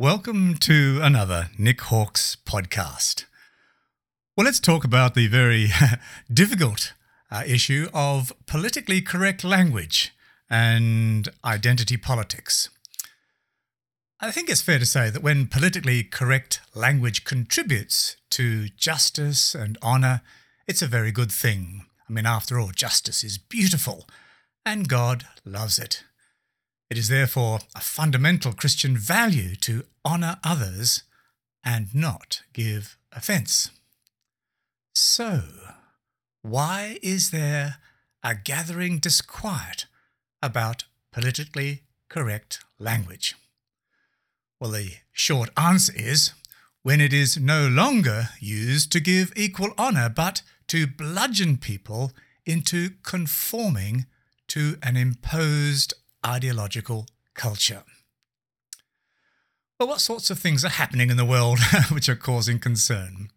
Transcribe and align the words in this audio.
Welcome 0.00 0.54
to 0.58 1.00
another 1.02 1.50
Nick 1.58 1.80
Hawkes 1.80 2.36
podcast. 2.44 3.24
Well, 4.36 4.44
let's 4.44 4.60
talk 4.60 4.84
about 4.84 5.16
the 5.16 5.26
very 5.26 5.70
difficult 6.32 6.92
uh, 7.32 7.42
issue 7.44 7.88
of 7.92 8.32
politically 8.46 9.00
correct 9.00 9.42
language 9.42 10.14
and 10.48 11.28
identity 11.44 11.96
politics. 11.96 12.68
I 14.20 14.30
think 14.30 14.48
it's 14.48 14.62
fair 14.62 14.78
to 14.78 14.86
say 14.86 15.10
that 15.10 15.20
when 15.20 15.48
politically 15.48 16.04
correct 16.04 16.60
language 16.76 17.24
contributes 17.24 18.18
to 18.30 18.68
justice 18.68 19.52
and 19.52 19.76
honour, 19.82 20.20
it's 20.68 20.80
a 20.80 20.86
very 20.86 21.10
good 21.10 21.32
thing. 21.32 21.86
I 22.08 22.12
mean, 22.12 22.24
after 22.24 22.60
all, 22.60 22.70
justice 22.70 23.24
is 23.24 23.36
beautiful, 23.36 24.06
and 24.64 24.88
God 24.88 25.24
loves 25.44 25.76
it. 25.76 26.04
It 26.90 26.96
is 26.96 27.08
therefore 27.08 27.60
a 27.74 27.80
fundamental 27.80 28.52
Christian 28.52 28.96
value 28.96 29.56
to 29.56 29.84
honour 30.06 30.38
others 30.42 31.02
and 31.62 31.94
not 31.94 32.42
give 32.54 32.96
offence. 33.12 33.70
So, 34.94 35.42
why 36.42 36.98
is 37.02 37.30
there 37.30 37.76
a 38.22 38.34
gathering 38.34 38.98
disquiet 38.98 39.84
about 40.42 40.84
politically 41.12 41.82
correct 42.08 42.60
language? 42.78 43.34
Well, 44.58 44.70
the 44.70 44.92
short 45.12 45.50
answer 45.56 45.92
is 45.94 46.32
when 46.82 47.00
it 47.00 47.12
is 47.12 47.36
no 47.36 47.68
longer 47.68 48.30
used 48.40 48.90
to 48.92 49.00
give 49.00 49.32
equal 49.36 49.72
honour, 49.78 50.08
but 50.08 50.42
to 50.68 50.86
bludgeon 50.86 51.58
people 51.58 52.12
into 52.46 52.90
conforming 53.02 54.06
to 54.48 54.78
an 54.82 54.96
imposed 54.96 55.92
ideological 56.24 57.06
culture. 57.34 57.84
Well, 59.78 59.88
what 59.88 60.00
sorts 60.00 60.30
of 60.30 60.38
things 60.38 60.64
are 60.64 60.70
happening 60.70 61.10
in 61.10 61.16
the 61.16 61.24
world 61.24 61.58
which 61.92 62.08
are 62.08 62.16
causing 62.16 62.58
concern? 62.58 63.30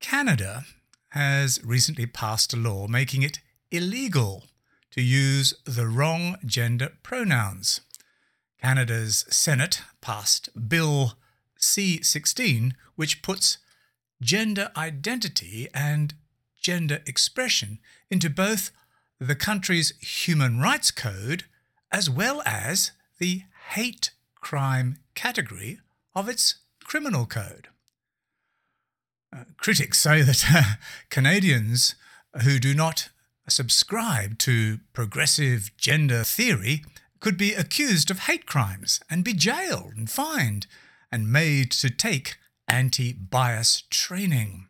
Canada 0.00 0.64
has 1.10 1.60
recently 1.62 2.06
passed 2.06 2.54
a 2.54 2.56
law 2.56 2.86
making 2.86 3.22
it 3.22 3.40
illegal 3.70 4.44
to 4.92 5.02
use 5.02 5.54
the 5.64 5.86
wrong 5.86 6.36
gender 6.44 6.92
pronouns. 7.02 7.80
Canada's 8.62 9.24
Senate 9.28 9.82
passed 10.00 10.48
Bill 10.68 11.14
C 11.56 12.02
16, 12.02 12.74
which 12.96 13.22
puts 13.22 13.58
gender 14.22 14.70
identity 14.76 15.68
and 15.74 16.14
gender 16.60 17.00
expression 17.06 17.78
into 18.10 18.28
both 18.30 18.70
the 19.18 19.34
country's 19.34 19.92
Human 20.00 20.60
Rights 20.60 20.90
Code 20.90 21.44
as 21.92 22.08
well 22.08 22.42
as 22.46 22.92
the 23.18 23.42
hate 23.70 24.10
crime 24.40 24.96
category 25.14 25.80
of 26.14 26.28
its 26.28 26.56
criminal 26.84 27.26
code. 27.26 27.68
Uh, 29.34 29.44
critics 29.58 29.98
say 29.98 30.22
that 30.22 30.44
uh, 30.52 30.62
Canadians 31.08 31.94
who 32.42 32.58
do 32.58 32.74
not 32.74 33.10
subscribe 33.48 34.38
to 34.38 34.78
progressive 34.92 35.70
gender 35.76 36.24
theory 36.24 36.84
could 37.20 37.36
be 37.36 37.52
accused 37.54 38.10
of 38.10 38.20
hate 38.20 38.46
crimes 38.46 39.00
and 39.10 39.24
be 39.24 39.34
jailed 39.34 39.92
and 39.96 40.10
fined 40.10 40.66
and 41.12 41.30
made 41.30 41.70
to 41.70 41.90
take 41.90 42.36
anti 42.66 43.12
bias 43.12 43.82
training, 43.90 44.66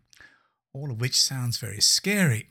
all 0.73 0.91
of 0.91 1.01
which 1.01 1.21
sounds 1.21 1.59
very 1.59 1.81
scary. 1.81 2.49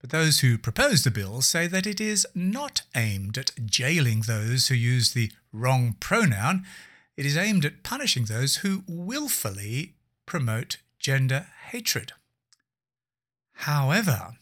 But 0.00 0.10
those 0.10 0.40
who 0.40 0.56
propose 0.56 1.04
the 1.04 1.10
bill 1.10 1.42
say 1.42 1.66
that 1.66 1.86
it 1.86 2.00
is 2.00 2.26
not 2.34 2.82
aimed 2.96 3.36
at 3.36 3.52
jailing 3.66 4.22
those 4.22 4.68
who 4.68 4.74
use 4.74 5.12
the 5.12 5.30
wrong 5.52 5.96
pronoun. 6.00 6.64
It 7.16 7.26
is 7.26 7.36
aimed 7.36 7.66
at 7.66 7.82
punishing 7.82 8.24
those 8.24 8.56
who 8.56 8.82
willfully 8.88 9.94
promote 10.24 10.78
gender 10.98 11.48
hatred. 11.66 12.12
However, 13.52 14.38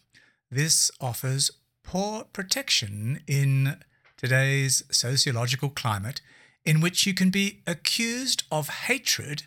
this 0.48 0.92
offers 1.00 1.50
poor 1.82 2.24
protection 2.32 3.20
in 3.26 3.78
today's 4.16 4.84
sociological 4.92 5.70
climate 5.70 6.20
in 6.64 6.80
which 6.80 7.04
you 7.04 7.14
can 7.14 7.30
be 7.30 7.62
accused 7.66 8.44
of 8.52 8.68
hatred 8.68 9.44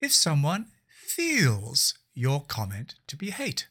if 0.00 0.12
someone 0.12 0.66
feels 0.86 1.94
your 2.14 2.42
comment 2.42 2.94
to 3.08 3.16
be 3.16 3.30
hate 3.30 3.66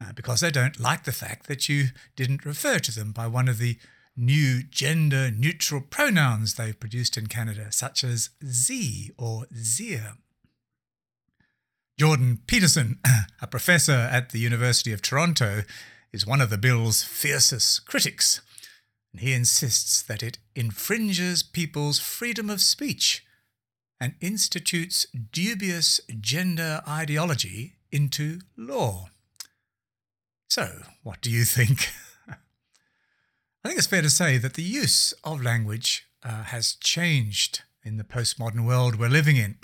uh, 0.00 0.12
because 0.14 0.40
they 0.40 0.50
don't 0.50 0.80
like 0.80 1.04
the 1.04 1.12
fact 1.12 1.46
that 1.48 1.68
you 1.68 1.88
didn't 2.16 2.44
refer 2.44 2.78
to 2.78 2.92
them 2.92 3.12
by 3.12 3.26
one 3.26 3.48
of 3.48 3.58
the 3.58 3.78
new 4.16 4.62
gender 4.62 5.30
neutral 5.30 5.80
pronouns 5.80 6.54
they've 6.54 6.78
produced 6.78 7.16
in 7.16 7.26
Canada, 7.26 7.70
such 7.70 8.02
as 8.02 8.30
ze 8.44 9.10
or 9.16 9.46
Zir. 9.54 10.14
Jordan 11.98 12.40
Peterson, 12.46 12.98
a 13.42 13.46
professor 13.46 13.92
at 13.92 14.30
the 14.30 14.38
University 14.38 14.92
of 14.92 15.02
Toronto, 15.02 15.62
is 16.12 16.26
one 16.26 16.40
of 16.40 16.50
the 16.50 16.58
bill's 16.58 17.02
fiercest 17.02 17.86
critics. 17.86 18.40
And 19.12 19.20
he 19.20 19.32
insists 19.32 20.02
that 20.02 20.22
it 20.22 20.38
infringes 20.54 21.42
people's 21.42 21.98
freedom 21.98 22.50
of 22.50 22.60
speech 22.60 23.24
and 24.00 24.14
institutes 24.20 25.06
dubious 25.32 26.00
gender 26.20 26.82
ideology 26.86 27.74
into 27.90 28.40
law. 28.56 29.08
So, 30.58 30.82
what 31.04 31.20
do 31.20 31.30
you 31.30 31.44
think? 31.44 31.88
I 32.28 33.68
think 33.68 33.78
it's 33.78 33.86
fair 33.86 34.02
to 34.02 34.10
say 34.10 34.38
that 34.38 34.54
the 34.54 34.62
use 34.64 35.14
of 35.22 35.40
language 35.40 36.08
uh, 36.24 36.42
has 36.42 36.74
changed 36.74 37.62
in 37.84 37.96
the 37.96 38.02
postmodern 38.02 38.66
world 38.66 38.98
we're 38.98 39.08
living 39.08 39.36
in. 39.36 39.58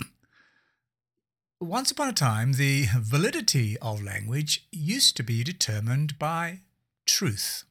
Once 1.59 1.91
upon 1.91 2.07
a 2.07 2.13
time, 2.13 2.53
the 2.53 2.85
validity 2.97 3.77
of 3.79 4.01
language 4.01 4.67
used 4.71 5.17
to 5.17 5.23
be 5.23 5.43
determined 5.43 6.17
by 6.17 6.61
truth. 7.05 7.65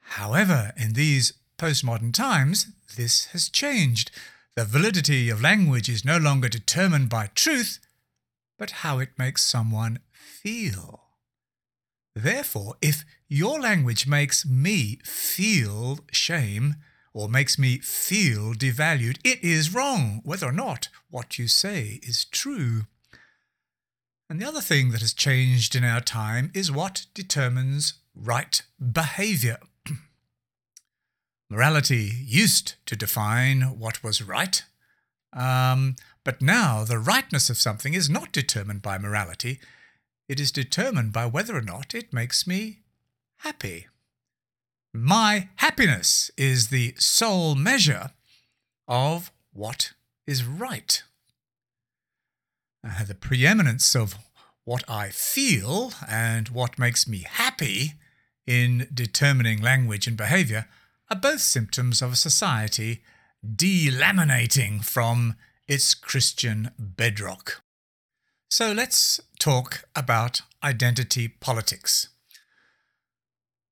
However, 0.00 0.72
in 0.76 0.94
these 0.94 1.34
postmodern 1.56 2.12
times, 2.12 2.66
this 2.96 3.26
has 3.26 3.48
changed. 3.48 4.10
The 4.56 4.64
validity 4.64 5.30
of 5.30 5.40
language 5.40 5.88
is 5.88 6.04
no 6.04 6.16
longer 6.18 6.48
determined 6.48 7.08
by 7.08 7.28
truth, 7.36 7.78
but 8.58 8.82
how 8.82 8.98
it 8.98 9.10
makes 9.16 9.42
someone 9.42 10.00
feel. 10.10 11.01
Therefore, 12.14 12.74
if 12.82 13.04
your 13.28 13.60
language 13.60 14.06
makes 14.06 14.46
me 14.46 14.98
feel 15.04 16.00
shame 16.10 16.76
or 17.14 17.28
makes 17.28 17.58
me 17.58 17.78
feel 17.78 18.52
devalued, 18.52 19.18
it 19.24 19.42
is 19.42 19.74
wrong, 19.74 20.20
whether 20.24 20.46
or 20.46 20.52
not 20.52 20.88
what 21.10 21.38
you 21.38 21.48
say 21.48 22.00
is 22.02 22.24
true. 22.26 22.82
And 24.28 24.40
the 24.40 24.48
other 24.48 24.60
thing 24.60 24.90
that 24.90 25.00
has 25.00 25.12
changed 25.12 25.74
in 25.74 25.84
our 25.84 26.00
time 26.00 26.50
is 26.54 26.72
what 26.72 27.06
determines 27.14 27.94
right 28.14 28.62
behavior. 28.80 29.58
Morality 31.50 32.10
used 32.24 32.74
to 32.86 32.96
define 32.96 33.78
what 33.78 34.02
was 34.02 34.22
right, 34.22 34.62
um, 35.34 35.96
but 36.24 36.40
now 36.40 36.84
the 36.84 36.98
rightness 36.98 37.50
of 37.50 37.58
something 37.58 37.94
is 37.94 38.08
not 38.08 38.32
determined 38.32 38.82
by 38.82 38.96
morality, 38.96 39.60
it 40.32 40.40
is 40.40 40.50
determined 40.50 41.12
by 41.12 41.26
whether 41.26 41.54
or 41.54 41.60
not 41.60 41.94
it 41.94 42.10
makes 42.10 42.46
me 42.46 42.78
happy. 43.40 43.86
My 44.94 45.50
happiness 45.56 46.30
is 46.38 46.68
the 46.68 46.94
sole 46.96 47.54
measure 47.54 48.12
of 48.88 49.30
what 49.52 49.92
is 50.26 50.42
right. 50.42 51.02
Uh, 52.82 53.04
the 53.04 53.14
preeminence 53.14 53.94
of 53.94 54.14
what 54.64 54.88
I 54.88 55.10
feel 55.10 55.92
and 56.08 56.48
what 56.48 56.78
makes 56.78 57.06
me 57.06 57.26
happy 57.28 57.92
in 58.46 58.88
determining 58.92 59.60
language 59.60 60.06
and 60.06 60.16
behaviour 60.16 60.66
are 61.10 61.16
both 61.16 61.40
symptoms 61.42 62.00
of 62.00 62.12
a 62.12 62.16
society 62.16 63.02
delaminating 63.46 64.82
from 64.82 65.34
its 65.68 65.92
Christian 65.92 66.70
bedrock. 66.78 67.61
So 68.52 68.70
let's 68.70 69.18
talk 69.38 69.84
about 69.96 70.42
identity 70.62 71.26
politics. 71.26 72.10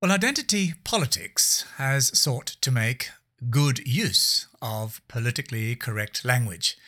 Well, 0.00 0.11
identity 0.11 0.73
politics 0.85 1.67
has 1.77 2.19
sought 2.19 2.56
to 2.62 2.71
make 2.71 3.11
good 3.50 3.87
use 3.87 4.47
of 4.62 5.03
politically 5.06 5.77
correct 5.77 6.25
language. 6.25 6.79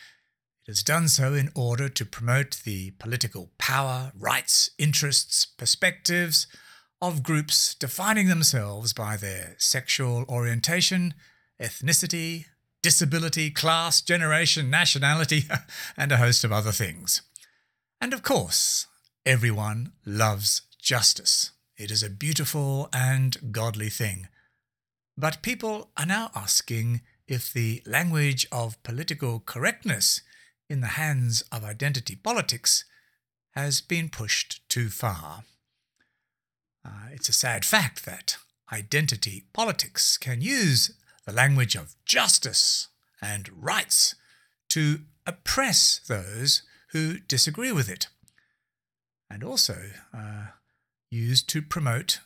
It 0.63 0.71
has 0.71 0.81
done 0.81 1.07
so 1.07 1.35
in 1.35 1.51
order 1.53 1.87
to 1.87 2.03
promote 2.03 2.61
the 2.65 2.93
political 2.97 3.51
power, 3.59 4.11
rights, 4.17 4.71
interests, 4.79 5.45
perspectives 5.45 6.47
of 6.99 7.21
groups 7.21 7.75
defining 7.75 8.27
themselves 8.27 8.91
by 8.91 9.17
their 9.17 9.53
sexual 9.59 10.25
orientation, 10.27 11.13
ethnicity, 11.61 12.45
disability, 12.81 13.51
class, 13.51 14.01
generation, 14.01 14.71
nationality, 14.71 15.43
and 15.95 16.11
a 16.11 16.17
host 16.17 16.43
of 16.43 16.51
other 16.51 16.71
things. 16.71 17.21
And 18.03 18.11
of 18.11 18.21
course, 18.21 18.87
everyone 19.25 19.93
loves 20.05 20.63
justice. 20.77 21.51
It 21.77 21.89
is 21.89 22.03
a 22.03 22.09
beautiful 22.09 22.89
and 22.91 23.53
godly 23.53 23.87
thing. 23.87 24.27
But 25.17 25.41
people 25.41 25.89
are 25.95 26.05
now 26.05 26.29
asking 26.35 26.99
if 27.29 27.53
the 27.53 27.81
language 27.85 28.45
of 28.51 28.83
political 28.83 29.39
correctness 29.39 30.19
in 30.69 30.81
the 30.81 30.99
hands 30.99 31.43
of 31.49 31.63
identity 31.63 32.17
politics 32.17 32.83
has 33.51 33.79
been 33.79 34.09
pushed 34.09 34.67
too 34.67 34.89
far. 34.89 35.45
Uh, 36.85 37.07
it's 37.13 37.29
a 37.29 37.39
sad 37.45 37.63
fact 37.63 38.05
that 38.05 38.35
identity 38.69 39.45
politics 39.53 40.17
can 40.17 40.41
use 40.41 40.91
the 41.25 41.31
language 41.31 41.75
of 41.75 41.95
justice 42.03 42.89
and 43.21 43.49
rights 43.63 44.15
to 44.67 45.03
oppress 45.25 46.01
those 46.05 46.63
who 46.93 47.19
disagree 47.19 47.71
with 47.71 47.89
it, 47.89 48.07
and 49.29 49.43
also 49.43 49.89
uh, 50.13 50.47
used 51.09 51.49
to 51.49 51.61
promote 51.61 52.19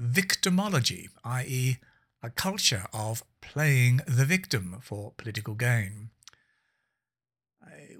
victimology, 0.00 1.08
i.e., 1.24 1.78
a 2.22 2.30
culture 2.30 2.86
of 2.92 3.24
playing 3.40 4.00
the 4.06 4.24
victim 4.24 4.78
for 4.80 5.12
political 5.16 5.54
gain. 5.54 6.10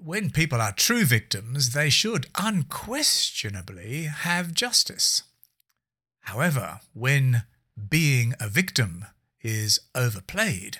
When 0.01 0.31
people 0.31 0.61
are 0.61 0.73
true 0.73 1.05
victims, 1.05 1.71
they 1.71 1.89
should 1.89 2.27
unquestionably 2.37 4.03
have 4.03 4.53
justice. 4.53 5.23
However, 6.21 6.79
when 6.93 7.43
being 7.89 8.33
a 8.39 8.49
victim 8.49 9.05
is 9.41 9.79
overplayed, 9.95 10.79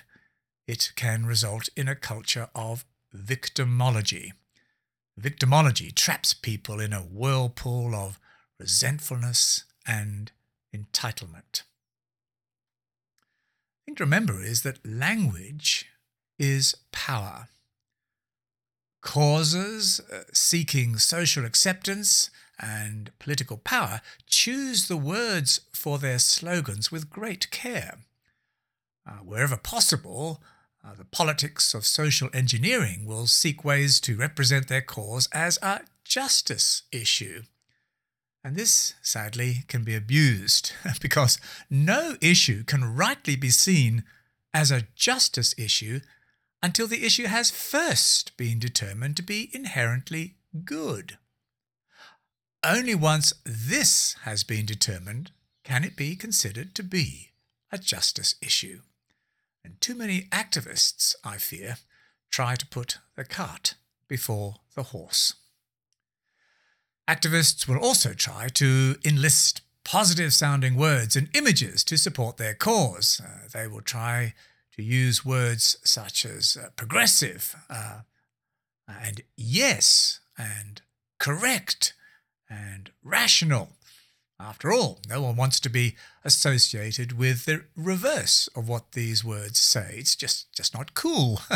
it 0.66 0.92
can 0.96 1.26
result 1.26 1.68
in 1.76 1.88
a 1.88 1.96
culture 1.96 2.48
of 2.54 2.84
victimology. 3.14 4.32
Victimology 5.20 5.94
traps 5.94 6.34
people 6.34 6.80
in 6.80 6.92
a 6.92 7.00
whirlpool 7.00 7.94
of 7.94 8.18
resentfulness 8.58 9.64
and 9.86 10.32
entitlement. 10.74 11.62
The 13.72 13.86
thing 13.86 13.94
to 13.96 14.04
remember 14.04 14.42
is 14.42 14.62
that 14.62 14.84
language 14.84 15.86
is 16.38 16.74
power. 16.90 17.48
Causes 19.02 20.00
uh, 20.12 20.22
seeking 20.32 20.96
social 20.96 21.44
acceptance 21.44 22.30
and 22.58 23.10
political 23.18 23.58
power 23.58 24.00
choose 24.26 24.88
the 24.88 24.96
words 24.96 25.60
for 25.72 25.98
their 25.98 26.18
slogans 26.18 26.90
with 26.90 27.10
great 27.10 27.50
care. 27.50 27.98
Uh, 29.06 29.18
wherever 29.18 29.56
possible, 29.56 30.40
uh, 30.84 30.94
the 30.94 31.04
politics 31.04 31.72
of 31.72 31.86
social 31.86 32.28
engineering 32.34 33.06
will 33.06 33.26
seek 33.26 33.64
ways 33.64 34.00
to 34.00 34.16
represent 34.16 34.68
their 34.68 34.82
cause 34.82 35.28
as 35.32 35.58
a 35.62 35.80
justice 36.04 36.82
issue. 36.92 37.42
And 38.44 38.56
this, 38.56 38.92
sadly, 39.00 39.64
can 39.68 39.84
be 39.84 39.94
abused 39.94 40.72
because 41.00 41.38
no 41.70 42.16
issue 42.20 42.64
can 42.64 42.94
rightly 42.94 43.36
be 43.36 43.50
seen 43.50 44.04
as 44.52 44.70
a 44.70 44.86
justice 44.94 45.54
issue 45.56 46.00
until 46.62 46.86
the 46.86 47.04
issue 47.04 47.26
has 47.26 47.50
first 47.50 48.36
been 48.36 48.58
determined 48.58 49.16
to 49.16 49.22
be 49.22 49.50
inherently 49.52 50.36
good. 50.64 51.18
Only 52.62 52.94
once 52.94 53.32
this 53.44 54.16
has 54.22 54.44
been 54.44 54.66
determined 54.66 55.30
can 55.64 55.84
it 55.84 55.96
be 55.96 56.14
considered 56.14 56.74
to 56.74 56.82
be 56.82 57.30
a 57.72 57.78
justice 57.78 58.34
issue. 58.42 58.80
And 59.64 59.80
too 59.80 59.94
many 59.94 60.22
activists, 60.30 61.14
I 61.24 61.38
fear, 61.38 61.78
try 62.30 62.54
to 62.54 62.66
put 62.66 62.98
the 63.16 63.24
cart 63.24 63.74
before 64.08 64.56
the 64.74 64.84
horse. 64.84 65.34
Activists 67.08 67.66
will 67.66 67.78
also 67.78 68.12
try 68.12 68.48
to 68.48 68.96
enlist 69.04 69.62
positive 69.84 70.32
sounding 70.32 70.76
words 70.76 71.16
and 71.16 71.28
images 71.34 71.84
to 71.84 71.96
support 71.96 72.36
their 72.36 72.54
cause. 72.54 73.20
Uh, 73.24 73.48
they 73.52 73.66
will 73.66 73.82
try 73.82 74.34
to 74.72 74.82
use 74.82 75.24
words 75.24 75.76
such 75.84 76.24
as 76.24 76.56
uh, 76.56 76.70
progressive 76.76 77.54
uh, 77.70 78.00
and 78.88 79.22
yes 79.36 80.20
and 80.36 80.82
correct 81.18 81.94
and 82.50 82.90
rational. 83.02 83.70
After 84.40 84.72
all, 84.72 85.00
no 85.08 85.22
one 85.22 85.36
wants 85.36 85.60
to 85.60 85.68
be 85.68 85.96
associated 86.24 87.12
with 87.12 87.44
the 87.44 87.64
reverse 87.76 88.48
of 88.56 88.68
what 88.68 88.92
these 88.92 89.24
words 89.24 89.60
say. 89.60 89.94
It's 89.98 90.16
just, 90.16 90.52
just 90.52 90.74
not 90.74 90.94
cool. 90.94 91.40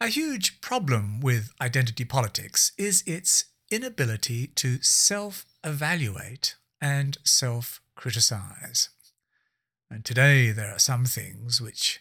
A 0.00 0.08
huge 0.08 0.60
problem 0.60 1.20
with 1.20 1.52
identity 1.60 2.04
politics 2.04 2.72
is 2.78 3.02
its 3.06 3.46
inability 3.70 4.46
to 4.56 4.80
self 4.82 5.44
evaluate 5.64 6.56
and 6.80 7.18
self 7.24 7.80
criticize. 7.96 8.90
And 9.90 10.04
today 10.04 10.50
there 10.52 10.72
are 10.72 10.78
some 10.78 11.04
things 11.04 11.60
which 11.60 12.00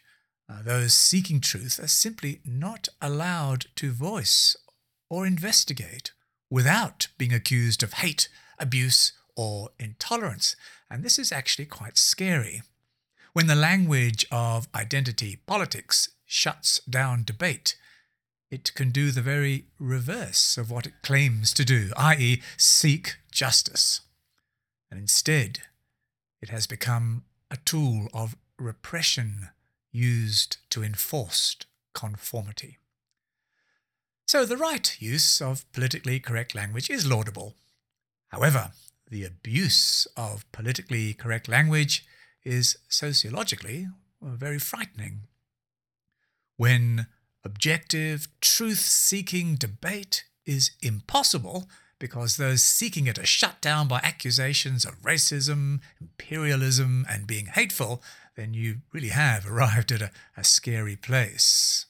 uh, 0.49 0.61
those 0.61 0.93
seeking 0.93 1.41
truth 1.41 1.79
are 1.81 1.87
simply 1.87 2.41
not 2.45 2.87
allowed 3.01 3.65
to 3.77 3.91
voice 3.91 4.55
or 5.09 5.25
investigate 5.25 6.11
without 6.49 7.07
being 7.17 7.33
accused 7.33 7.83
of 7.83 7.93
hate, 7.93 8.29
abuse, 8.59 9.13
or 9.35 9.69
intolerance. 9.79 10.55
And 10.89 11.03
this 11.03 11.19
is 11.19 11.31
actually 11.31 11.65
quite 11.65 11.97
scary. 11.97 12.61
When 13.33 13.47
the 13.47 13.55
language 13.55 14.25
of 14.31 14.67
identity 14.73 15.39
politics 15.45 16.09
shuts 16.25 16.79
down 16.89 17.23
debate, 17.23 17.77
it 18.49 18.73
can 18.73 18.91
do 18.91 19.11
the 19.11 19.21
very 19.21 19.65
reverse 19.79 20.57
of 20.57 20.71
what 20.71 20.87
it 20.87 21.01
claims 21.03 21.53
to 21.53 21.65
do, 21.65 21.91
i.e., 21.97 22.41
seek 22.57 23.17
justice. 23.31 24.01
And 24.89 24.99
instead, 24.99 25.59
it 26.41 26.49
has 26.49 26.65
become 26.65 27.25
a 27.51 27.57
tool 27.57 28.07
of 28.13 28.37
repression 28.57 29.49
used 29.91 30.57
to 30.69 30.83
enforce 30.83 31.57
conformity. 31.93 32.77
So 34.25 34.45
the 34.45 34.57
right 34.57 34.95
use 34.99 35.41
of 35.41 35.71
politically 35.71 36.19
correct 36.19 36.53
language 36.55 36.89
is 36.89 37.07
laudable. 37.07 37.55
However, 38.29 38.71
the 39.09 39.23
abuse 39.23 40.07
of 40.17 40.49
politically 40.51 41.13
correct 41.13 41.47
language 41.47 42.05
is 42.43 42.77
sociologically 42.89 43.87
uh, 44.21 44.35
very 44.35 44.59
frightening. 44.59 45.21
When 46.57 47.07
Objective, 47.47 48.27
truth 48.41 48.79
seeking 48.79 49.55
debate 49.55 50.25
is 50.45 50.71
impossible 50.81 51.69
because 51.97 52.35
those 52.35 52.61
seeking 52.61 53.07
it 53.07 53.17
are 53.17 53.25
shut 53.25 53.61
down 53.61 53.87
by 53.87 54.01
accusations 54.03 54.83
of 54.83 55.01
racism, 55.01 55.79
imperialism, 56.01 57.05
and 57.09 57.25
being 57.25 57.45
hateful, 57.45 58.03
then 58.35 58.53
you 58.53 58.79
really 58.91 59.09
have 59.09 59.47
arrived 59.47 59.93
at 59.93 60.01
a, 60.01 60.11
a 60.35 60.43
scary 60.43 60.97
place. 60.97 61.85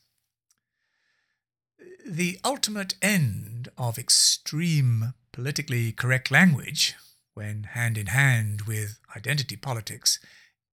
The 2.06 2.40
ultimate 2.46 2.94
end 3.02 3.70
of 3.80 3.98
extreme 3.98 5.16
politically 5.38 5.92
correct 5.92 6.32
language, 6.32 6.96
when 7.36 7.62
hand 7.74 7.96
in 7.96 8.08
hand 8.08 8.64
with 8.64 8.98
identity 9.16 9.56
politics, 9.56 10.18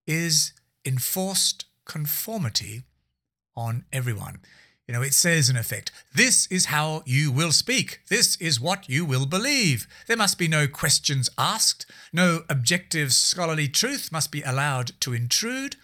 is 0.07 0.55
enforced 0.87 1.67
conformity 1.85 2.85
on 3.55 3.85
everyone. 3.93 4.39
You 4.89 4.95
know, 4.95 5.03
it 5.03 5.13
says 5.13 5.51
in 5.51 5.57
effect, 5.57 5.93
this 6.15 6.47
is 6.47 6.67
how 6.67 7.03
you 7.05 7.31
will 7.31 7.53
speak. 7.53 8.01
This 8.09 8.37
is 8.37 8.59
what 8.59 8.89
you 8.89 9.05
will 9.05 9.27
believe. 9.27 9.87
There 10.07 10.17
must 10.17 10.39
be 10.39 10.49
no 10.49 10.67
questions 10.67 11.29
asked. 11.37 11.85
No 12.11 12.45
objective 12.49 13.13
scholarly 13.13 13.69
truth 13.69 14.11
must 14.11 14.33
be 14.33 14.41
allowed 14.41 14.93
to 15.01 15.13
intrude. 15.13 15.77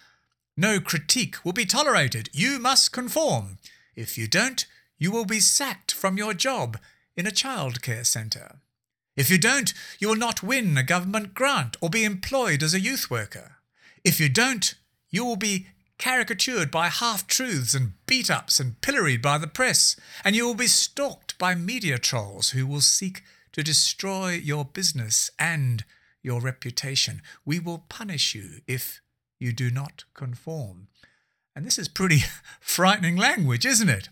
No 0.57 0.81
critique 0.81 1.45
will 1.45 1.53
be 1.53 1.67
tolerated. 1.67 2.31
You 2.33 2.59
must 2.59 2.93
conform. 2.93 3.59
If 3.95 4.17
you 4.17 4.27
don't, 4.27 4.65
you 4.99 5.11
will 5.13 5.27
be 5.27 5.41
sacked 5.41 5.93
from 5.93 6.17
your 6.17 6.33
job 6.33 6.79
in 7.15 7.27
a 7.27 7.31
childcare 7.31 8.07
centre. 8.07 8.61
If 9.21 9.29
you 9.29 9.37
don't, 9.37 9.75
you 9.99 10.09
will 10.09 10.17
not 10.17 10.43
win 10.43 10.79
a 10.79 10.83
government 10.83 11.35
grant 11.35 11.77
or 11.83 11.91
be 11.91 12.05
employed 12.05 12.63
as 12.63 12.73
a 12.73 12.81
youth 12.81 13.11
worker. 13.11 13.57
If 14.03 14.19
you 14.19 14.31
don't, 14.31 14.75
you 15.11 15.27
will 15.27 15.37
be 15.37 15.67
caricatured 15.99 16.71
by 16.71 16.89
half 16.89 17.27
truths 17.27 17.75
and 17.75 17.93
beat 18.07 18.31
ups 18.31 18.59
and 18.59 18.81
pilloried 18.81 19.21
by 19.21 19.37
the 19.37 19.47
press, 19.47 19.95
and 20.25 20.35
you 20.35 20.47
will 20.47 20.55
be 20.55 20.67
stalked 20.67 21.37
by 21.37 21.55
media 21.55 21.99
trolls 21.99 22.53
who 22.53 22.67
will 22.67 22.81
seek 22.81 23.23
to 23.53 23.63
destroy 23.63 24.31
your 24.31 24.65
business 24.65 25.31
and 25.39 25.85
your 26.23 26.41
reputation. 26.41 27.21
We 27.45 27.61
will 27.61 27.85
punish 27.91 28.35
you 28.35 28.63
if 28.67 29.03
you 29.39 29.53
do 29.53 29.71
not 29.71 30.05
conform. 30.15 30.89
And 31.55 31.67
this 31.67 31.79
is 31.79 31.89
pretty 31.89 32.21
frightening 32.61 33.19
language, 33.19 33.67
isn't 33.67 33.91
it? 33.91 34.09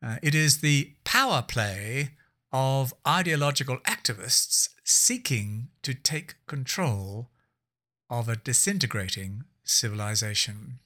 Uh, 0.00 0.18
it 0.22 0.36
is 0.36 0.58
the 0.58 0.92
power 1.02 1.42
play 1.42 2.10
of 2.52 2.94
ideological 3.06 3.78
activists 3.78 4.70
seeking 4.84 5.68
to 5.82 5.94
take 5.94 6.34
control 6.46 7.28
of 8.08 8.28
a 8.28 8.36
disintegrating 8.36 9.44
civilization. 9.62 10.80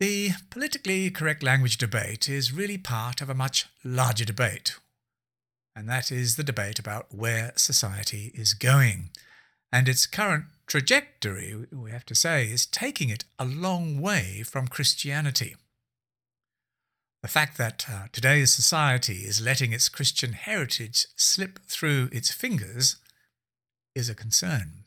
The 0.00 0.30
politically 0.50 1.10
correct 1.10 1.42
language 1.42 1.78
debate 1.78 2.28
is 2.28 2.52
really 2.52 2.76
part 2.76 3.20
of 3.20 3.30
a 3.30 3.34
much 3.34 3.66
larger 3.84 4.24
debate, 4.24 4.76
and 5.74 5.88
that 5.88 6.10
is 6.10 6.36
the 6.36 6.44
debate 6.44 6.78
about 6.78 7.14
where 7.14 7.52
society 7.56 8.32
is 8.34 8.52
going. 8.52 9.10
And 9.72 9.88
its 9.88 10.06
current 10.06 10.46
trajectory, 10.66 11.66
we 11.72 11.90
have 11.92 12.04
to 12.06 12.14
say, 12.14 12.46
is 12.46 12.66
taking 12.66 13.08
it 13.08 13.24
a 13.38 13.44
long 13.44 14.00
way 14.00 14.42
from 14.42 14.68
Christianity. 14.68 15.56
The 17.22 17.28
fact 17.28 17.56
that 17.56 17.86
uh, 17.88 18.06
today's 18.10 18.52
society 18.52 19.18
is 19.18 19.40
letting 19.40 19.72
its 19.72 19.88
Christian 19.88 20.32
heritage 20.32 21.06
slip 21.14 21.60
through 21.68 22.08
its 22.10 22.32
fingers 22.32 22.96
is 23.94 24.08
a 24.08 24.14
concern. 24.14 24.82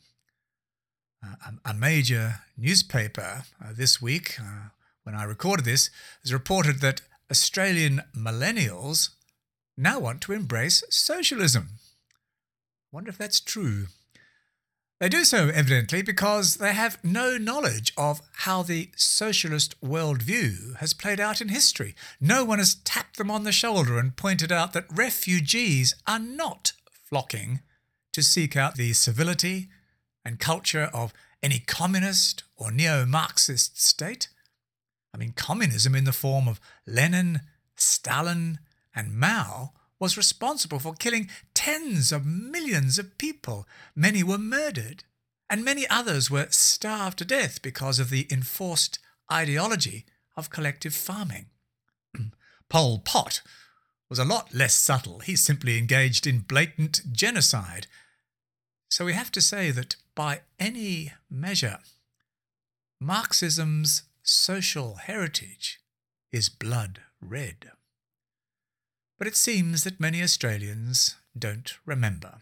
Uh, 1.24 1.52
a, 1.64 1.72
major 1.72 2.40
newspaper 2.54 3.44
uh, 3.64 3.72
this 3.74 4.02
week, 4.02 4.38
uh, 4.38 4.68
when 5.04 5.14
I 5.14 5.24
recorded 5.24 5.64
this, 5.64 5.88
has 6.22 6.32
reported 6.32 6.80
that 6.80 7.00
Australian 7.30 8.02
millennials 8.14 9.08
now 9.78 9.98
want 9.98 10.20
to 10.22 10.32
embrace 10.32 10.84
socialism. 10.90 11.78
Wonder 12.92 13.08
if 13.08 13.18
that's 13.18 13.40
true. 13.40 13.86
They 14.98 15.10
do 15.10 15.24
so, 15.24 15.48
evidently, 15.48 16.00
because 16.00 16.54
they 16.54 16.72
have 16.72 16.98
no 17.04 17.36
knowledge 17.36 17.92
of 17.98 18.22
how 18.32 18.62
the 18.62 18.90
socialist 18.96 19.78
worldview 19.82 20.76
has 20.76 20.94
played 20.94 21.20
out 21.20 21.42
in 21.42 21.50
history. 21.50 21.94
No 22.18 22.46
one 22.46 22.58
has 22.58 22.76
tapped 22.76 23.18
them 23.18 23.30
on 23.30 23.44
the 23.44 23.52
shoulder 23.52 23.98
and 23.98 24.16
pointed 24.16 24.50
out 24.50 24.72
that 24.72 24.86
refugees 24.90 25.94
are 26.06 26.18
not 26.18 26.72
flocking 26.88 27.60
to 28.14 28.22
seek 28.22 28.56
out 28.56 28.76
the 28.76 28.94
civility 28.94 29.68
and 30.24 30.40
culture 30.40 30.88
of 30.94 31.12
any 31.42 31.58
communist 31.58 32.42
or 32.56 32.72
neo 32.72 33.04
Marxist 33.04 33.78
state. 33.78 34.30
I 35.12 35.18
mean, 35.18 35.32
communism 35.36 35.94
in 35.94 36.04
the 36.04 36.12
form 36.12 36.48
of 36.48 36.58
Lenin, 36.86 37.40
Stalin, 37.76 38.60
and 38.94 39.14
Mao 39.14 39.72
was 40.00 40.16
responsible 40.16 40.78
for 40.78 40.94
killing 40.94 41.28
tens 41.66 42.12
of 42.12 42.24
millions 42.24 42.96
of 42.96 43.18
people. 43.18 43.66
Many 43.96 44.22
were 44.22 44.38
murdered, 44.38 45.02
and 45.50 45.64
many 45.64 45.84
others 45.88 46.30
were 46.30 46.46
starved 46.50 47.18
to 47.18 47.24
death 47.24 47.60
because 47.60 47.98
of 47.98 48.08
the 48.08 48.28
enforced 48.30 49.00
ideology 49.32 50.04
of 50.36 50.48
collective 50.48 50.94
farming. 50.94 51.46
Pol 52.68 53.00
Pot 53.00 53.42
was 54.08 54.20
a 54.20 54.24
lot 54.24 54.54
less 54.54 54.74
subtle. 54.74 55.18
He 55.18 55.34
simply 55.34 55.76
engaged 55.76 56.24
in 56.24 56.38
blatant 56.38 57.12
genocide. 57.12 57.88
So 58.88 59.04
we 59.04 59.14
have 59.14 59.32
to 59.32 59.40
say 59.40 59.72
that 59.72 59.96
by 60.14 60.42
any 60.60 61.14
measure, 61.28 61.80
Marxism's 63.00 64.04
social 64.22 64.98
heritage 65.02 65.80
is 66.30 66.48
blood 66.48 67.00
red. 67.20 67.72
But 69.18 69.26
it 69.26 69.34
seems 69.34 69.82
that 69.82 69.98
many 69.98 70.22
Australians 70.22 71.16
don't 71.38 71.74
remember. 71.84 72.38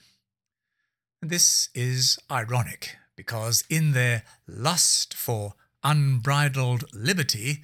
This 1.20 1.68
is 1.74 2.18
ironic 2.30 2.96
because, 3.16 3.64
in 3.70 3.92
their 3.92 4.24
lust 4.46 5.14
for 5.14 5.54
unbridled 5.82 6.84
liberty, 6.92 7.62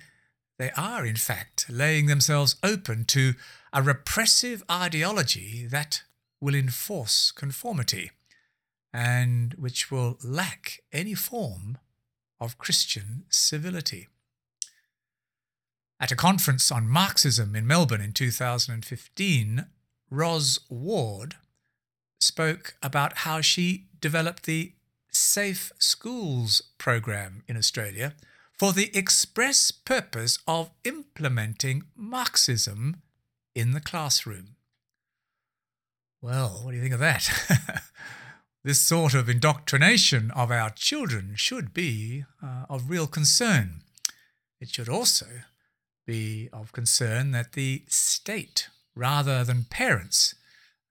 they 0.58 0.70
are 0.76 1.06
in 1.06 1.16
fact 1.16 1.66
laying 1.68 2.06
themselves 2.06 2.56
open 2.62 3.04
to 3.06 3.34
a 3.72 3.82
repressive 3.82 4.62
ideology 4.70 5.66
that 5.66 6.02
will 6.40 6.54
enforce 6.54 7.30
conformity 7.30 8.10
and 8.92 9.54
which 9.54 9.90
will 9.90 10.18
lack 10.22 10.80
any 10.92 11.14
form 11.14 11.78
of 12.40 12.58
Christian 12.58 13.24
civility. 13.28 14.08
At 16.00 16.10
a 16.10 16.16
conference 16.16 16.72
on 16.72 16.88
Marxism 16.88 17.54
in 17.54 17.66
Melbourne 17.66 18.00
in 18.00 18.12
2015, 18.12 19.66
Roz 20.10 20.58
Ward 20.68 21.36
spoke 22.18 22.74
about 22.82 23.18
how 23.18 23.40
she 23.40 23.86
developed 24.00 24.44
the 24.44 24.72
Safe 25.10 25.72
Schools 25.78 26.62
program 26.78 27.42
in 27.48 27.56
Australia 27.56 28.14
for 28.58 28.72
the 28.72 28.94
express 28.96 29.70
purpose 29.70 30.38
of 30.46 30.70
implementing 30.84 31.84
Marxism 31.96 33.02
in 33.54 33.72
the 33.72 33.80
classroom. 33.80 34.56
Well, 36.20 36.60
what 36.62 36.72
do 36.72 36.76
you 36.76 36.82
think 36.82 36.94
of 36.94 37.00
that? 37.00 37.30
this 38.64 38.80
sort 38.80 39.14
of 39.14 39.28
indoctrination 39.28 40.30
of 40.32 40.50
our 40.50 40.70
children 40.70 41.32
should 41.36 41.72
be 41.72 42.24
uh, 42.42 42.66
of 42.68 42.90
real 42.90 43.06
concern. 43.06 43.82
It 44.60 44.68
should 44.68 44.88
also 44.88 45.26
be 46.06 46.50
of 46.52 46.72
concern 46.72 47.30
that 47.30 47.52
the 47.52 47.84
state, 47.88 48.68
rather 49.00 49.42
than 49.44 49.64
parents, 49.64 50.34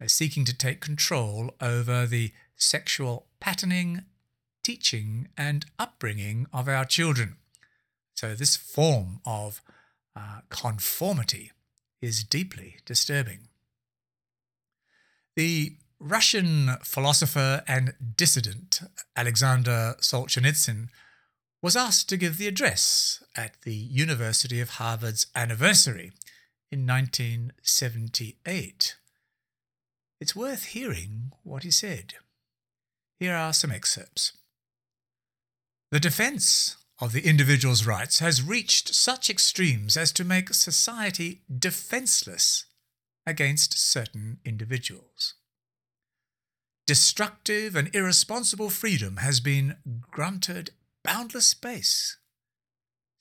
are 0.01 0.07
seeking 0.07 0.43
to 0.43 0.57
take 0.57 0.81
control 0.81 1.51
over 1.61 2.07
the 2.07 2.31
sexual 2.55 3.27
patterning, 3.39 4.01
teaching, 4.63 5.27
and 5.37 5.67
upbringing 5.77 6.47
of 6.51 6.67
our 6.67 6.85
children. 6.85 7.37
So, 8.15 8.33
this 8.33 8.55
form 8.55 9.19
of 9.25 9.61
uh, 10.15 10.41
conformity 10.49 11.51
is 12.01 12.23
deeply 12.23 12.77
disturbing. 12.83 13.41
The 15.35 15.77
Russian 15.99 16.77
philosopher 16.83 17.61
and 17.67 17.93
dissident 18.17 18.81
Alexander 19.15 19.95
Solzhenitsyn 20.01 20.87
was 21.61 21.75
asked 21.75 22.09
to 22.09 22.17
give 22.17 22.37
the 22.37 22.47
address 22.47 23.21
at 23.35 23.61
the 23.61 23.75
University 23.75 24.59
of 24.61 24.71
Harvard's 24.71 25.27
anniversary 25.35 26.11
in 26.71 26.85
1978. 26.85 28.95
It's 30.21 30.35
worth 30.35 30.65
hearing 30.65 31.31
what 31.43 31.63
he 31.63 31.71
said. 31.71 32.13
Here 33.19 33.35
are 33.35 33.53
some 33.53 33.71
excerpts. 33.71 34.33
The 35.91 35.99
defense 35.99 36.77
of 37.01 37.13
the 37.13 37.27
individual's 37.27 37.85
rights 37.85 38.19
has 38.19 38.43
reached 38.43 38.93
such 38.93 39.29
extremes 39.29 39.97
as 39.97 40.11
to 40.11 40.23
make 40.23 40.53
society 40.53 41.41
defenseless 41.57 42.65
against 43.25 43.77
certain 43.77 44.39
individuals. 44.45 45.35
Destructive 46.85 47.75
and 47.75 47.93
irresponsible 47.95 48.69
freedom 48.69 49.17
has 49.17 49.39
been 49.39 49.77
granted 50.11 50.71
boundless 51.03 51.45
space. 51.45 52.17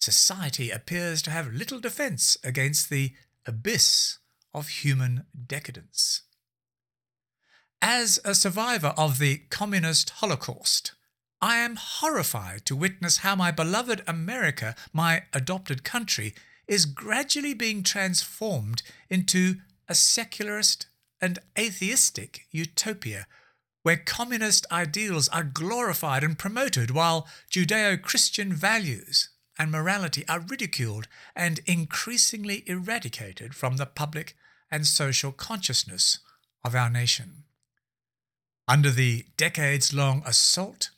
Society 0.00 0.70
appears 0.70 1.22
to 1.22 1.30
have 1.30 1.52
little 1.52 1.80
defence 1.80 2.36
against 2.42 2.88
the 2.88 3.12
abyss 3.48 4.18
of 4.54 4.68
human 4.68 5.24
decadence. 5.46 6.22
As 7.80 8.20
a 8.24 8.34
survivor 8.34 8.94
of 8.96 9.18
the 9.18 9.38
communist 9.50 10.10
Holocaust, 10.10 10.92
I 11.40 11.56
am 11.58 11.76
horrified 11.76 12.64
to 12.66 12.76
witness 12.76 13.18
how 13.18 13.36
my 13.36 13.50
beloved 13.50 14.02
America, 14.06 14.74
my 14.92 15.22
adopted 15.32 15.84
country, 15.84 16.34
is 16.66 16.84
gradually 16.84 17.54
being 17.54 17.82
transformed 17.82 18.82
into 19.08 19.56
a 19.88 19.94
secularist 19.94 20.86
and 21.20 21.38
atheistic 21.58 22.46
utopia 22.50 23.26
where 23.82 23.96
communist 23.96 24.66
ideals 24.70 25.28
are 25.28 25.44
glorified 25.44 26.22
and 26.22 26.38
promoted 26.38 26.90
while 26.90 27.26
Judeo 27.50 28.00
Christian 28.00 28.52
values 28.52 29.30
and 29.58 29.70
morality 29.70 30.24
are 30.28 30.40
ridiculed 30.40 31.08
and 31.34 31.60
increasingly 31.66 32.62
eradicated 32.66 33.54
from 33.54 33.76
the 33.76 33.86
public 33.86 34.36
and 34.70 34.86
social 34.86 35.32
consciousness 35.32 36.18
of 36.64 36.74
our 36.74 36.88
nation. 36.90 37.44
Under 38.68 38.90
the 38.90 39.24
decades 39.36 39.94
long 39.94 40.22
assault 40.26 40.90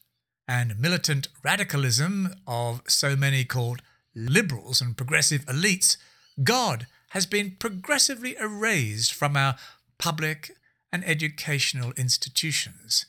and 0.48 0.78
militant 0.78 1.28
radicalism 1.44 2.34
of 2.46 2.82
so 2.88 3.14
many 3.14 3.44
called 3.44 3.82
liberals 4.14 4.80
and 4.80 4.96
progressive 4.96 5.46
elites, 5.46 5.96
God 6.42 6.86
has 7.10 7.26
been 7.26 7.56
progressively 7.58 8.36
erased 8.36 9.14
from 9.14 9.36
our 9.36 9.56
public 9.98 10.50
and 10.92 11.04
educational 11.04 11.92
institutions 11.96 13.06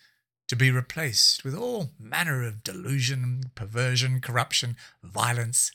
to 0.51 0.55
be 0.57 0.69
replaced 0.69 1.45
with 1.45 1.55
all 1.55 1.91
manner 1.97 2.43
of 2.43 2.61
delusion, 2.61 3.41
perversion, 3.55 4.19
corruption, 4.19 4.75
violence, 5.01 5.71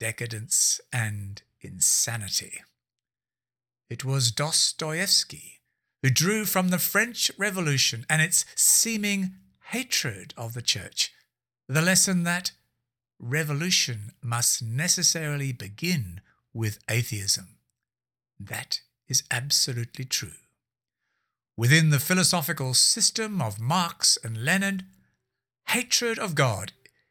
decadence, 0.00 0.80
and 0.92 1.40
insanity. 1.60 2.62
It 3.88 4.04
was 4.04 4.32
Dostoevsky 4.32 5.60
who 6.02 6.10
drew 6.10 6.44
from 6.44 6.70
the 6.70 6.80
French 6.80 7.30
Revolution 7.38 8.06
and 8.10 8.20
its 8.20 8.44
seeming 8.56 9.34
hatred 9.66 10.34
of 10.36 10.52
the 10.52 10.62
Church 10.62 11.12
the 11.68 11.80
lesson 11.80 12.24
that 12.24 12.50
revolution 13.20 14.10
must 14.20 14.60
necessarily 14.60 15.52
begin 15.52 16.22
with 16.52 16.80
atheism. 16.90 17.58
That 18.40 18.80
is 19.06 19.22
absolutely 19.30 20.06
true. 20.06 20.40
Within 21.58 21.90
the 21.90 21.98
philosophical 21.98 22.72
system 22.72 23.42
of 23.42 23.58
Marx 23.58 24.16
and 24.22 24.44
Lenin, 24.44 24.84
hatred 25.70 26.16
of 26.16 26.36
God 26.36 26.70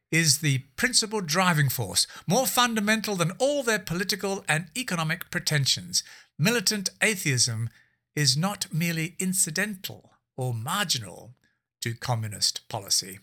is 0.09 0.37
the 0.37 0.59
principal 0.77 1.19
driving 1.19 1.67
force, 1.67 2.07
more 2.25 2.47
fundamental 2.47 3.17
than 3.17 3.31
all 3.39 3.61
their 3.61 3.77
political 3.77 4.45
and 4.47 4.67
economic 4.73 5.29
pretensions. 5.29 6.01
Militant 6.39 6.89
atheism 7.01 7.69
is 8.15 8.37
not 8.37 8.73
merely 8.73 9.17
incidental 9.19 10.11
or 10.37 10.53
marginal 10.53 11.35
to 11.81 11.93
communist 11.93 12.69
policy. 12.69 13.19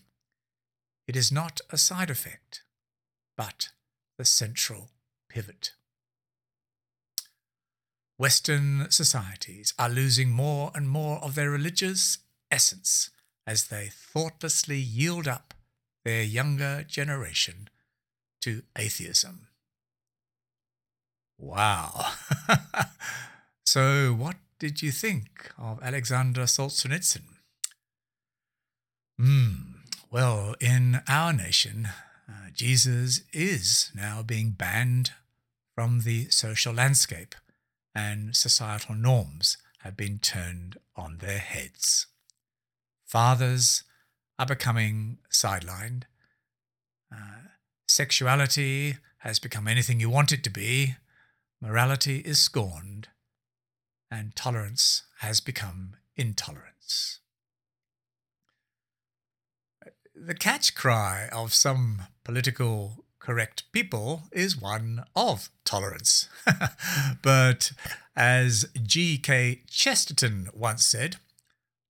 It 1.07 1.15
is 1.15 1.31
not 1.31 1.59
a 1.71 1.77
side 1.79 2.11
effect, 2.11 2.61
but 3.35 3.69
the 4.19 4.25
central 4.25 4.91
pivot. 5.27 5.71
Western 8.17 8.89
societies 8.89 9.73
are 9.77 9.89
losing 9.89 10.29
more 10.29 10.71
and 10.73 10.89
more 10.89 11.19
of 11.19 11.35
their 11.35 11.49
religious 11.49 12.19
essence 12.49 13.09
as 13.45 13.67
they 13.67 13.89
thoughtlessly 13.91 14.79
yield 14.79 15.27
up 15.27 15.53
their 16.03 16.23
younger 16.23 16.83
generation 16.87 17.69
to 18.41 18.63
atheism. 18.77 19.47
Wow. 21.37 22.13
so, 23.65 24.13
what 24.13 24.37
did 24.59 24.81
you 24.81 24.91
think 24.91 25.51
of 25.57 25.81
Alexander 25.83 26.43
Solzhenitsyn? 26.43 27.23
Hmm. 29.19 29.53
Well, 30.11 30.55
in 30.61 31.01
our 31.07 31.33
nation, 31.33 31.89
uh, 32.29 32.49
Jesus 32.53 33.21
is 33.33 33.91
now 33.93 34.23
being 34.23 34.51
banned 34.51 35.11
from 35.73 36.01
the 36.01 36.29
social 36.29 36.73
landscape, 36.73 37.35
and 37.95 38.35
societal 38.35 38.93
norms 38.93 39.57
have 39.79 39.95
been 39.95 40.19
turned 40.19 40.77
on 40.95 41.19
their 41.19 41.39
heads. 41.39 42.07
Fathers 43.05 43.83
are 44.37 44.45
becoming 44.45 45.19
sidelined. 45.31 46.03
Uh, 47.11 47.49
sexuality 47.87 48.97
has 49.19 49.39
become 49.39 49.67
anything 49.67 49.99
you 49.99 50.09
want 50.09 50.31
it 50.31 50.43
to 50.43 50.49
be. 50.49 50.95
Morality 51.61 52.19
is 52.19 52.39
scorned. 52.39 53.07
And 54.11 54.35
tolerance 54.35 55.03
has 55.19 55.39
become 55.39 55.95
intolerance. 56.15 57.19
The 60.15 60.35
catch 60.35 60.75
cry 60.75 61.29
of 61.31 61.53
some 61.53 62.03
political 62.23 63.04
correct 63.25 63.63
people 63.71 64.23
is 64.31 64.55
one 64.55 65.03
of 65.15 65.49
tolerance. 65.63 66.29
but 67.23 67.71
as 68.15 68.67
G.K. 68.79 69.63
Chesterton 69.67 70.49
once 70.53 70.85
said, 70.85 71.15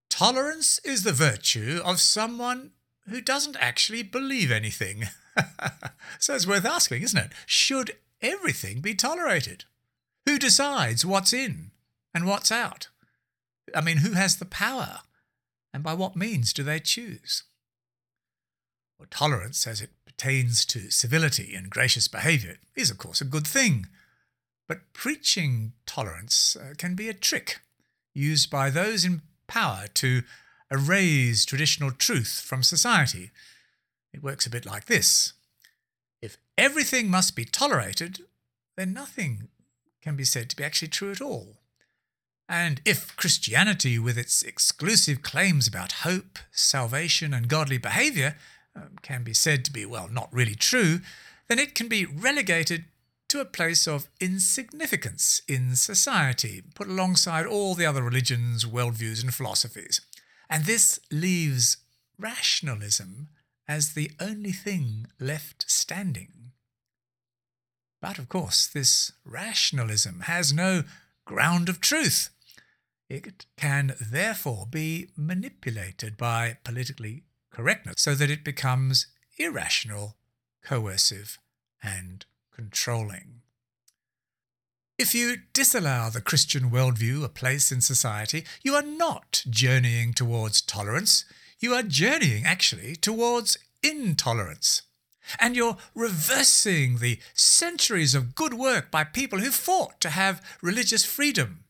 tolerance 0.10 0.80
is 0.86 1.04
the 1.04 1.12
virtue 1.12 1.82
of 1.84 2.00
someone 2.00 2.72
who 3.10 3.20
doesn't 3.20 3.58
actually 3.60 4.02
believe 4.02 4.50
anything. 4.50 5.10
so 6.20 6.36
it's 6.36 6.48
worth 6.48 6.66
asking, 6.66 7.04
isn't 7.04 7.20
it? 7.20 7.32
Should 7.46 7.98
everything 8.22 8.80
be 8.80 8.96
tolerated? 8.96 9.66
Who 10.26 10.40
decides 10.40 11.06
what's 11.06 11.34
in 11.34 11.72
and 12.14 12.26
what's 12.26 12.52
out? 12.52 12.88
I 13.76 13.82
mean, 13.82 13.98
who 13.98 14.14
has 14.14 14.38
the 14.38 14.46
power? 14.46 15.00
And 15.74 15.84
by 15.84 15.94
what 15.94 16.16
means 16.16 16.54
do 16.54 16.64
they 16.64 16.80
choose? 16.80 17.44
Well, 18.98 19.08
tolerance, 19.12 19.68
as 19.68 19.82
it 19.82 19.90
pertains 20.18 20.66
to 20.66 20.92
civility 20.92 21.56
and 21.56 21.70
gracious 21.70 22.08
behaviour, 22.08 22.58
is 22.76 22.90
of 22.90 22.98
course 22.98 23.22
a 23.22 23.26
good 23.26 23.48
thing. 23.48 23.88
But 24.68 24.94
preaching 24.94 25.74
tolerance 25.86 26.56
uh, 26.56 26.74
can 26.78 26.96
be 26.96 27.10
a 27.10 27.14
trick 27.14 27.60
used 28.14 28.50
by 28.50 28.70
those 28.70 29.06
in 29.06 29.22
power 29.48 29.86
to 29.96 30.24
erase 30.72 31.46
traditional 31.46 31.92
truth 31.92 32.42
from 32.44 32.64
society. 32.64 33.32
It 34.14 34.24
works 34.24 34.46
a 34.46 34.50
bit 34.50 34.66
like 34.66 34.86
this 34.86 35.34
If 36.22 36.38
everything 36.58 37.10
must 37.10 37.36
be 37.36 37.46
tolerated, 37.46 38.22
then 38.78 38.94
nothing 38.94 39.50
can 40.02 40.16
be 40.16 40.24
said 40.24 40.50
to 40.50 40.56
be 40.56 40.64
actually 40.64 40.88
true 40.88 41.12
at 41.12 41.22
all. 41.22 41.58
And 42.48 42.80
if 42.86 43.16
Christianity, 43.18 43.98
with 43.98 44.18
its 44.18 44.44
exclusive 44.44 45.24
claims 45.24 45.68
about 45.68 46.04
hope, 46.04 46.38
salvation, 46.52 47.34
and 47.34 47.48
godly 47.48 47.80
behaviour, 47.80 48.36
um, 48.76 48.98
can 49.02 49.24
be 49.24 49.34
said 49.34 49.66
to 49.66 49.72
be, 49.72 49.86
well, 49.86 50.08
not 50.10 50.34
really 50.34 50.56
true, 50.56 51.00
then 51.48 51.60
it 51.60 51.76
can 51.76 51.88
be 51.88 52.06
relegated 52.06 52.86
to 53.30 53.42
a 53.42 53.46
place 53.46 53.88
of 53.88 54.08
insignificance 54.20 55.42
in 55.48 55.76
society, 55.76 56.64
put 56.74 56.88
alongside 56.88 57.46
all 57.46 57.74
the 57.76 57.86
other 57.86 58.04
religions, 58.04 58.66
worldviews, 58.66 59.22
and 59.22 59.34
philosophies. 59.34 60.02
And 60.50 60.66
this 60.66 61.00
leaves 61.12 61.78
rationalism 62.20 63.30
as 63.68 63.94
the 63.94 64.12
only 64.20 64.52
thing 64.52 65.08
left 65.20 65.70
standing. 65.70 66.52
But 68.02 68.20
of 68.20 68.30
course, 68.30 68.68
this 68.68 69.12
rationalism 69.26 70.22
has 70.22 70.54
no 70.54 70.84
ground 71.26 71.70
of 71.70 71.82
truth. 71.82 72.30
It 73.10 73.46
can 73.58 73.96
therefore 74.00 74.68
be 74.70 75.10
manipulated 75.16 76.18
by 76.18 76.58
politically 76.64 77.24
correctness 77.56 77.96
so 77.98 78.14
that 78.16 78.30
it 78.30 78.44
becomes 78.44 79.08
irrational, 79.38 80.18
coercive, 80.64 81.40
and 81.82 82.26
controlling. 82.54 83.42
If 84.98 85.16
you 85.16 85.38
disallow 85.54 86.10
the 86.10 86.22
Christian 86.22 86.70
worldview 86.70 87.24
a 87.24 87.30
place 87.30 87.72
in 87.72 87.82
society, 87.82 88.46
you 88.62 88.76
are 88.76 88.82
not 88.82 89.44
journeying 89.50 90.14
towards 90.14 90.62
tolerance. 90.62 91.26
You 91.60 91.74
are 91.74 91.84
journeying, 91.84 92.46
actually, 92.46 92.96
towards 92.96 93.58
intolerance. 93.84 94.84
And 95.40 95.56
you're 95.56 95.78
reversing 95.96 96.98
the 96.98 97.20
centuries 97.34 98.14
of 98.14 98.36
good 98.36 98.54
work 98.54 98.92
by 98.92 99.04
people 99.04 99.40
who 99.40 99.50
fought 99.50 100.00
to 100.02 100.10
have 100.12 100.42
religious 100.62 101.04
freedom 101.04 101.64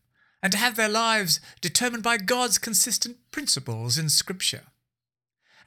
and 0.43 0.51
to 0.51 0.57
have 0.57 0.75
their 0.75 0.89
lives 0.89 1.39
determined 1.61 2.03
by 2.03 2.17
God's 2.17 2.57
consistent 2.57 3.17
principles 3.31 3.97
in 3.97 4.09
Scripture. 4.09 4.63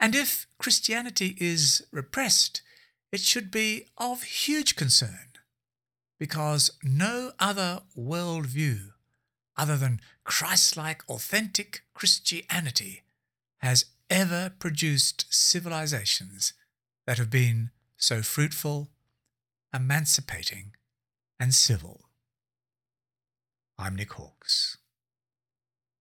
And 0.01 0.15
if 0.15 0.47
Christianity 0.59 1.37
is 1.39 1.87
repressed, 1.91 2.63
it 3.11 3.21
should 3.21 3.51
be 3.51 3.87
of 3.97 4.23
huge 4.23 4.77
concern 4.77 5.29
because 6.19 6.73
no 6.83 7.33
other 7.39 7.83
worldview 7.97 8.91
other 9.57 9.77
than 9.77 10.01
Christ 10.25 10.77
like 10.77 11.03
authentic 11.09 11.83
Christianity 11.95 13.03
has 13.59 13.87
ever 14.09 14.53
produced 14.59 15.27
civilizations 15.31 16.53
that 17.07 17.19
have 17.19 17.31
been 17.31 17.71
so 17.97 18.23
fruitful, 18.23 18.91
emancipating, 19.75 20.73
and 21.41 21.53
civil. 21.53 22.09
I'm 23.79 23.97
Nick 23.97 24.13
Hawkes. 24.13 24.78